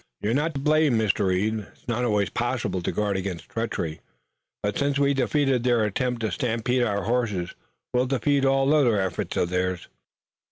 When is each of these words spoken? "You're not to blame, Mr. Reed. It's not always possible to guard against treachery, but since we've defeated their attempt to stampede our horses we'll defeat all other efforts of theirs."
"You're 0.19 0.33
not 0.33 0.55
to 0.55 0.59
blame, 0.59 0.97
Mr. 0.97 1.27
Reed. 1.27 1.59
It's 1.73 1.87
not 1.87 2.03
always 2.03 2.31
possible 2.31 2.81
to 2.81 2.91
guard 2.91 3.15
against 3.17 3.49
treachery, 3.49 4.01
but 4.63 4.75
since 4.75 4.97
we've 4.97 5.15
defeated 5.15 5.63
their 5.63 5.85
attempt 5.85 6.21
to 6.21 6.31
stampede 6.31 6.81
our 6.81 7.03
horses 7.03 7.53
we'll 7.93 8.07
defeat 8.07 8.43
all 8.43 8.73
other 8.73 8.99
efforts 8.99 9.37
of 9.37 9.49
theirs." 9.51 9.87